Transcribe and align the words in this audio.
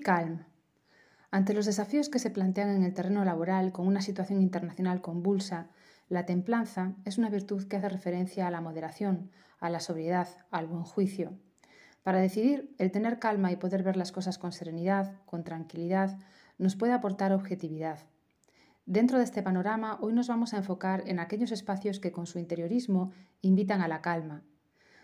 Keep. 0.00 0.46
Ante 1.30 1.54
los 1.54 1.66
desafíos 1.66 2.08
que 2.08 2.18
se 2.18 2.30
plantean 2.30 2.70
en 2.70 2.82
el 2.82 2.94
terreno 2.94 3.24
laboral 3.24 3.72
con 3.72 3.86
una 3.86 4.00
situación 4.00 4.40
internacional 4.40 5.00
convulsa, 5.00 5.68
la 6.08 6.24
templanza 6.24 6.94
es 7.04 7.18
una 7.18 7.30
virtud 7.30 7.68
que 7.68 7.76
hace 7.76 7.88
referencia 7.88 8.46
a 8.46 8.50
la 8.50 8.60
moderación, 8.60 9.30
a 9.60 9.70
la 9.70 9.80
sobriedad, 9.80 10.28
al 10.50 10.66
buen 10.66 10.84
juicio. 10.84 11.32
Para 12.02 12.20
decidir, 12.20 12.74
el 12.78 12.90
tener 12.90 13.18
calma 13.18 13.52
y 13.52 13.56
poder 13.56 13.82
ver 13.82 13.96
las 13.96 14.12
cosas 14.12 14.38
con 14.38 14.52
serenidad, 14.52 15.14
con 15.24 15.44
tranquilidad, 15.44 16.18
nos 16.58 16.76
puede 16.76 16.92
aportar 16.92 17.32
objetividad. 17.32 17.98
Dentro 18.86 19.18
de 19.18 19.24
este 19.24 19.42
panorama, 19.42 19.98
hoy 20.00 20.12
nos 20.12 20.28
vamos 20.28 20.54
a 20.54 20.58
enfocar 20.58 21.04
en 21.06 21.20
aquellos 21.20 21.52
espacios 21.52 22.00
que 22.00 22.12
con 22.12 22.26
su 22.26 22.38
interiorismo 22.38 23.12
invitan 23.40 23.80
a 23.80 23.88
la 23.88 24.02
calma, 24.02 24.42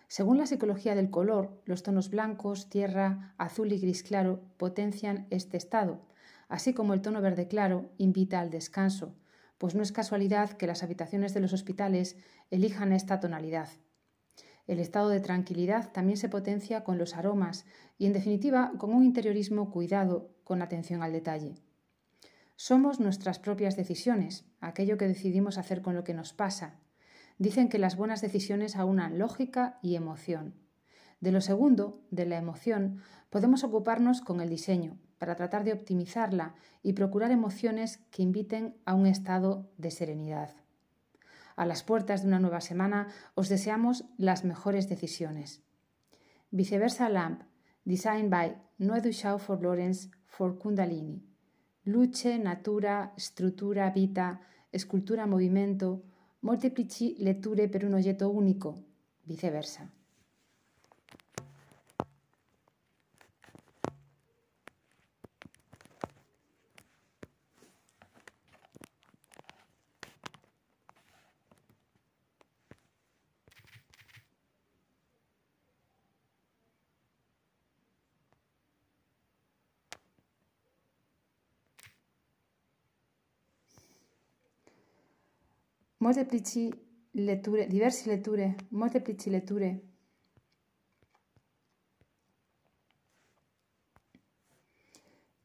según 0.09 0.38
la 0.38 0.46
psicología 0.46 0.95
del 0.95 1.11
color, 1.11 1.61
los 1.66 1.82
tonos 1.82 2.08
blancos, 2.08 2.71
tierra, 2.71 3.35
azul 3.36 3.72
y 3.72 3.79
gris 3.79 4.03
claro 4.03 4.40
potencian 4.57 5.26
este 5.29 5.58
estado, 5.58 6.00
así 6.49 6.72
como 6.72 6.94
el 6.94 7.03
tono 7.03 7.21
verde 7.21 7.46
claro 7.46 7.90
invita 7.99 8.40
al 8.40 8.49
descanso, 8.50 9.14
pues 9.58 9.75
no 9.75 9.82
es 9.82 9.93
casualidad 9.93 10.52
que 10.52 10.66
las 10.66 10.82
habitaciones 10.82 11.35
de 11.35 11.40
los 11.40 11.52
hospitales 11.52 12.16
elijan 12.50 12.93
esta 12.93 13.21
tonalidad. 13.21 13.68
El 14.66 14.80
estado 14.80 15.11
de 15.11 15.21
tranquilidad 15.21 15.93
también 15.93 16.16
se 16.16 16.29
potencia 16.29 16.85
con 16.85 16.96
los 16.96 17.14
aromas 17.14 17.66
y, 17.99 18.07
en 18.07 18.13
definitiva, 18.14 18.72
con 18.79 18.94
un 18.94 19.04
interiorismo 19.04 19.71
cuidado, 19.71 20.30
con 20.44 20.63
atención 20.63 21.02
al 21.02 21.13
detalle. 21.13 21.57
Somos 22.57 22.99
nuestras 22.99 23.38
propias 23.38 23.77
decisiones, 23.77 24.46
aquello 24.61 24.96
que 24.96 25.08
decidimos 25.08 25.58
hacer 25.58 25.82
con 25.82 25.94
lo 25.94 26.04
que 26.04 26.14
nos 26.14 26.32
pasa, 26.32 26.80
dicen 27.39 27.69
que 27.69 27.79
las 27.79 27.97
buenas 27.97 28.21
decisiones 28.21 28.77
aunan 28.77 29.19
lógica 29.19 29.79
y 29.83 29.95
emoción. 29.95 30.55
De 31.21 31.33
lo 31.33 31.41
segundo, 31.41 32.03
de 32.11 32.27
la 32.27 32.37
emoción, 32.37 33.01
podemos 33.31 33.64
ocuparnos 33.64 34.20
con 34.20 34.41
el 34.41 34.48
diseño 34.48 34.98
para 35.19 35.34
tratar 35.34 35.64
de 35.64 35.72
optimizarla 35.72 36.55
y 36.83 36.92
procurar 36.92 37.30
emociones 37.30 37.98
que 38.11 38.22
inviten 38.22 38.77
a 38.84 38.95
un 38.95 39.06
estado 39.06 39.70
de 39.77 39.91
serenidad. 39.91 40.50
A 41.56 41.67
las 41.67 41.83
puertas 41.83 42.22
de 42.22 42.28
una 42.28 42.39
nueva 42.39 42.61
semana 42.61 43.08
os 43.34 43.48
deseamos 43.48 44.05
las 44.17 44.45
mejores 44.45 44.89
decisiones. 44.89 45.62
Viceversa 46.50 47.08
Lamp, 47.08 47.42
designed 47.84 48.30
by 48.30 48.56
Noé 48.78 49.00
Duchau 49.00 49.39
for 49.39 49.61
Lawrence 49.61 50.08
for 50.27 50.56
Kundalini. 50.56 51.25
Luce, 51.83 52.39
natura, 52.39 53.12
struttura, 53.17 53.91
vita, 53.91 54.41
escultura, 54.70 55.27
movimento, 55.27 56.05
molteplici 56.41 57.17
letture 57.19 57.69
per 57.69 57.84
un 57.84 57.94
oggetto 57.94 58.31
unico, 58.31 58.84
viceversa. 59.22 59.91
Molteplici 86.09 86.73
letture, 87.12 87.67
diverse 87.67 88.09
letture, 88.09 88.56
molteplici 88.70 89.28
letture. 89.28 89.83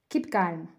Keep 0.07 0.29
calm. 0.29 0.69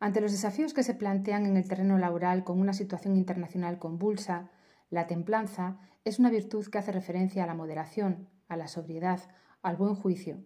Ante 0.00 0.22
los 0.22 0.32
desafíos 0.32 0.72
que 0.72 0.82
se 0.82 0.94
plantean 0.94 1.44
en 1.44 1.58
el 1.58 1.68
terreno 1.68 1.98
laboral 1.98 2.44
con 2.44 2.58
una 2.58 2.72
situación 2.72 3.16
internacional 3.16 3.78
convulsa, 3.78 4.50
la 4.88 5.06
templanza 5.06 5.76
es 6.04 6.18
una 6.18 6.30
virtud 6.30 6.66
que 6.68 6.78
hace 6.78 6.92
referencia 6.92 7.44
a 7.44 7.46
la 7.46 7.54
moderación, 7.54 8.30
a 8.48 8.56
la 8.56 8.68
sobriedad, 8.68 9.20
al 9.60 9.76
buen 9.76 9.96
juicio. 9.96 10.42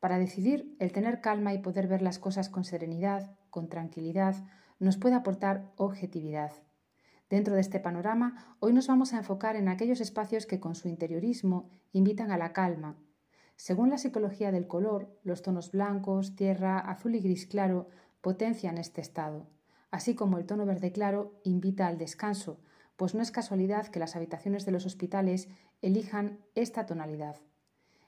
Para 0.00 0.18
decidir, 0.18 0.76
el 0.80 0.92
tener 0.92 1.22
calma 1.22 1.54
y 1.54 1.58
poder 1.58 1.88
ver 1.88 2.02
las 2.02 2.18
cosas 2.18 2.50
con 2.50 2.64
serenidad, 2.64 3.38
con 3.48 3.70
tranquilidad, 3.70 4.34
nos 4.78 4.98
puede 4.98 5.14
aportar 5.14 5.72
objetividad. 5.76 6.52
Dentro 7.28 7.56
de 7.56 7.60
este 7.60 7.80
panorama, 7.80 8.56
hoy 8.60 8.72
nos 8.72 8.86
vamos 8.86 9.12
a 9.12 9.16
enfocar 9.16 9.56
en 9.56 9.68
aquellos 9.68 10.00
espacios 10.00 10.46
que 10.46 10.60
con 10.60 10.76
su 10.76 10.86
interiorismo 10.86 11.68
invitan 11.92 12.30
a 12.30 12.38
la 12.38 12.52
calma. 12.52 12.96
Según 13.56 13.90
la 13.90 13.98
psicología 13.98 14.52
del 14.52 14.68
color, 14.68 15.18
los 15.24 15.42
tonos 15.42 15.72
blancos, 15.72 16.36
tierra, 16.36 16.78
azul 16.78 17.16
y 17.16 17.20
gris 17.20 17.46
claro 17.46 17.88
potencian 18.20 18.78
este 18.78 19.00
estado, 19.00 19.48
así 19.90 20.14
como 20.14 20.38
el 20.38 20.46
tono 20.46 20.66
verde 20.66 20.92
claro 20.92 21.40
invita 21.42 21.88
al 21.88 21.98
descanso, 21.98 22.60
pues 22.94 23.16
no 23.16 23.22
es 23.22 23.32
casualidad 23.32 23.88
que 23.88 23.98
las 23.98 24.14
habitaciones 24.14 24.64
de 24.64 24.70
los 24.70 24.86
hospitales 24.86 25.48
elijan 25.82 26.38
esta 26.54 26.86
tonalidad. 26.86 27.36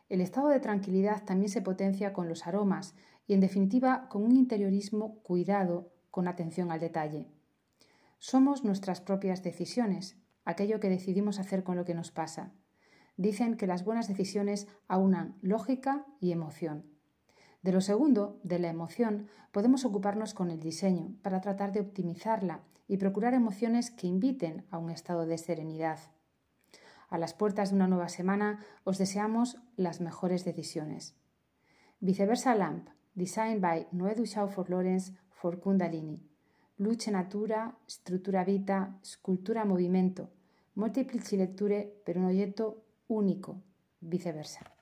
El 0.09 0.21
estado 0.21 0.49
de 0.49 0.61
tranquilidad 0.61 1.25
también 1.25 1.51
se 1.51 1.61
potencia 1.61 2.13
con 2.13 2.29
los 2.29 2.47
aromas 2.47 2.95
y, 3.27 3.35
en 3.35 3.41
definitiva, 3.41 4.09
con 4.09 4.23
un 4.23 4.37
interiorismo 4.37 5.19
cuidado, 5.25 5.91
con 6.13 6.29
atención 6.29 6.71
al 6.71 6.81
detalle. 6.81 7.27
Somos 8.19 8.65
nuestras 8.65 9.01
propias 9.01 9.43
decisiones, 9.43 10.17
aquello 10.45 10.81
que 10.81 10.89
decidimos 10.89 11.39
hacer 11.39 11.63
con 11.63 11.77
lo 11.77 11.85
que 11.85 11.95
nos 11.95 12.11
pasa. 12.11 12.53
Dicen 13.17 13.57
que 13.57 13.67
las 13.67 13.85
buenas 13.85 14.09
decisiones 14.09 14.67
aunan 14.89 15.37
lógica 15.41 16.07
y 16.21 16.33
emoción. 16.33 16.85
De 17.63 17.73
lo 17.73 17.81
segundo, 17.81 18.41
de 18.43 18.59
la 18.59 18.69
emoción, 18.69 19.29
podemos 19.53 19.85
ocuparnos 19.85 20.35
con 20.35 20.51
el 20.51 20.61
diseño 20.61 21.17
para 21.23 21.41
tratar 21.41 21.73
de 21.73 21.81
optimizarla 21.81 22.63
y 22.87 22.97
procurar 22.97 23.35
emociones 23.35 23.91
que 23.91 24.07
inviten 24.07 24.67
a 24.71 24.79
un 24.79 24.91
estado 24.91 25.27
de 25.27 25.39
serenidad. 25.39 25.99
A 27.09 27.19
las 27.19 27.35
puertas 27.35 27.71
de 27.71 27.77
una 27.77 27.89
nueva 27.89 28.09
semana 28.09 28.65
os 28.85 28.99
deseamos 28.99 29.59
las 29.77 30.01
mejores 30.01 30.45
decisiones. 30.45 31.17
Viceversa 32.01 32.55
Lamp, 32.55 32.89
designed 33.15 33.61
by 33.61 33.89
Noé 33.93 34.15
Duchau 34.15 34.49
for 34.49 34.69
Lawrence 34.71 35.13
for 35.31 35.61
Kundalini. 35.61 36.28
Luce 36.81 37.11
natura, 37.11 37.77
struttura 37.85 38.45
vita, 38.45 38.99
scultura 39.01 39.65
movimento, 39.65 40.31
molteplici 40.75 41.37
letture 41.37 42.01
per 42.03 42.17
un 42.17 42.25
oggetto 42.25 42.85
unico, 43.07 43.61
viceversa. 43.99 44.78